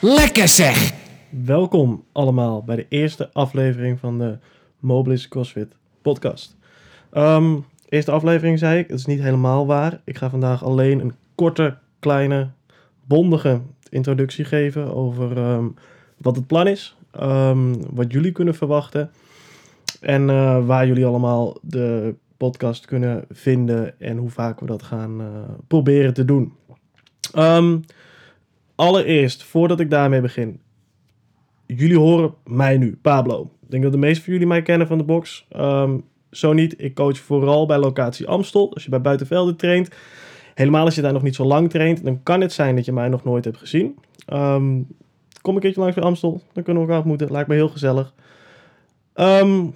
[0.00, 0.92] Lekker zeg!
[1.30, 4.38] Welkom allemaal bij de eerste aflevering van de
[4.78, 6.56] Mobilis CrossFit podcast.
[7.12, 7.56] Ehm,
[7.88, 10.00] eerste aflevering zei ik, het is niet helemaal waar.
[10.04, 12.50] Ik ga vandaag alleen een korte, kleine,
[13.04, 15.66] bondige introductie geven over ehm,
[16.16, 19.10] wat het plan is, ehm, wat jullie kunnen verwachten
[20.00, 25.20] en eh, waar jullie allemaal de podcast kunnen vinden en hoe vaak we dat gaan
[25.20, 25.26] eh,
[25.66, 26.52] proberen te doen.
[28.76, 30.60] Allereerst, voordat ik daarmee begin,
[31.66, 33.50] jullie horen mij nu, Pablo.
[33.62, 35.46] Ik denk dat de meeste van jullie mij kennen van de box.
[35.48, 35.98] Ehm,
[36.30, 38.74] zo niet, ik coach vooral bij locatie Amstel.
[38.74, 39.88] Als je bij buitenvelden traint,
[40.54, 42.92] helemaal als je daar nog niet zo lang traint, dan kan het zijn dat je
[42.92, 43.98] mij nog nooit hebt gezien.
[44.26, 44.80] Ehm,
[45.40, 47.32] kom een keertje langs bij Amstel, dan kunnen we elkaar ontmoeten.
[47.32, 48.14] Lijkt me heel gezellig.
[49.12, 49.66] Ehm,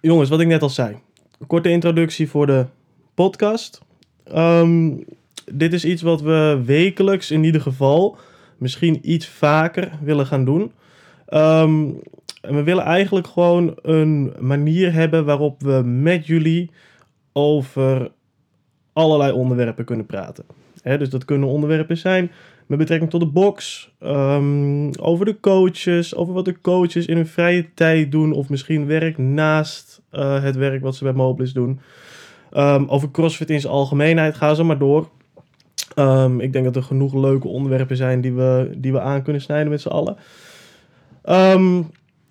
[0.00, 0.96] jongens, wat ik net al zei.
[1.38, 2.66] Een korte introductie voor de
[3.14, 3.80] podcast.
[4.24, 4.96] Ehm,
[5.52, 8.16] dit is iets wat we wekelijks in ieder geval,
[8.58, 10.72] misschien iets vaker willen gaan doen.
[11.26, 12.00] En
[12.40, 16.70] we willen eigenlijk gewoon een manier hebben waarop we met jullie
[17.32, 18.10] over
[18.92, 20.44] allerlei onderwerpen kunnen praten.
[20.82, 22.30] Dus dat kunnen onderwerpen zijn
[22.66, 27.26] met betrekking tot de box, ehm, over de coaches, over wat de coaches in hun
[27.26, 31.80] vrije tijd doen of misschien werk naast eh, het werk wat ze bij Mobilis doen.
[32.50, 35.08] Ehm, over CrossFit in zijn algemeenheid, ga zo maar door.
[35.94, 39.42] Ehm, ik denk dat er genoeg leuke onderwerpen zijn die we, die we aan kunnen
[39.42, 40.16] snijden met z'n allen.
[41.22, 41.82] Ehm,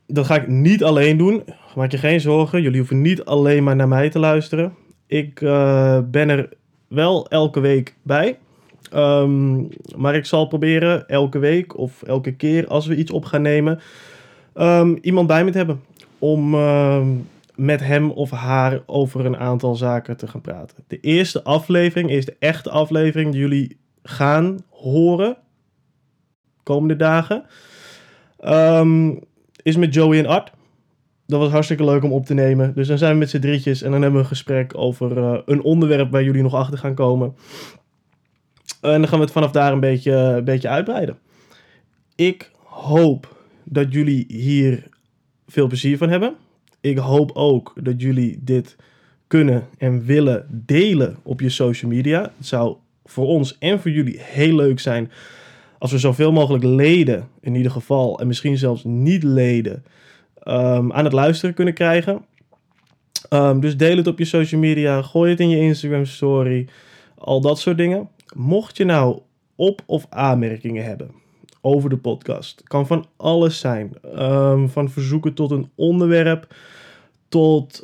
[0.08, 1.44] dat ga ik niet alleen doen.
[1.76, 2.62] Maak je geen zorgen.
[2.62, 4.74] Jullie hoeven niet alleen maar naar mij te luisteren.
[5.08, 6.50] Ik eh, ben er
[6.88, 8.38] wel elke week bij.
[8.92, 9.62] Ehm,
[9.96, 13.80] maar ik zal proberen elke week of elke keer als we iets op gaan nemen,
[15.02, 15.82] iemand bij me te hebben.
[16.20, 16.56] Om
[17.64, 20.84] met hem of haar over een aantal zaken te gaan praten.
[20.88, 25.38] De eerste aflevering is de echte aflevering die jullie gaan horen
[26.64, 27.46] komende dagen.
[28.40, 29.16] Ehm,
[29.62, 30.52] is met Joey en Art.
[31.26, 32.74] Dat was hartstikke leuk om op te nemen.
[32.74, 35.40] Dus dan zijn we met z'n drietjes en dan hebben we een gesprek over eh,
[35.46, 37.36] een onderwerp waar jullie nog achter gaan komen.
[38.82, 41.18] En dan gaan we het vanaf daar een beetje, een beetje uitbreiden.
[42.16, 44.88] Ik hoop dat jullie hier
[45.48, 46.36] veel plezier van hebben.
[46.84, 48.76] Ik hoop ook dat jullie dit
[49.28, 52.22] kunnen en willen delen op je social media.
[52.22, 55.12] Het zou voor ons en voor jullie heel leuk zijn
[55.78, 59.84] als we zoveel mogelijk leden, in ieder geval, en misschien zelfs niet leden,
[60.44, 62.26] um, aan het luisteren kunnen krijgen.
[63.30, 66.68] Um, dus deel het op je social media, gooi het in je Instagram story,
[67.18, 68.10] al dat soort dingen.
[68.36, 69.20] Mocht je nou
[69.56, 71.23] op- of aanmerkingen hebben
[71.66, 73.94] over de podcast, kan van alles zijn.
[74.16, 76.56] Um, van verzoeken tot een onderwerp,
[77.28, 77.84] tot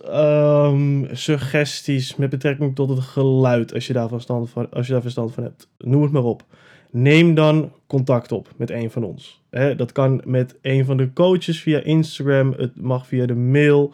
[1.11, 5.33] suggesties met betrekking tot het geluid, als je, daar verstand van, als je daar verstand
[5.33, 5.67] van hebt.
[5.77, 6.43] Noem het maar op
[6.91, 9.41] neem dan contact op met een van ons.
[9.49, 13.93] dat kan met een van de coaches via Instagram, het mag via de mail,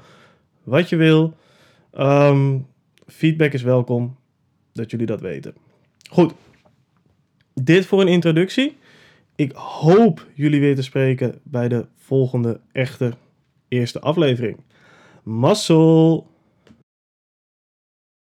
[0.63, 1.33] wat je wil.
[1.91, 2.57] Ehm,
[3.07, 4.15] feedback is welkom,
[4.73, 5.53] dat jullie dat weten.
[6.09, 6.33] Goed,
[7.53, 8.77] dit voor een introductie.
[9.35, 13.13] Ik hoop jullie weer te spreken bij de volgende echte
[13.67, 14.57] eerste aflevering.
[15.23, 16.23] Muscle!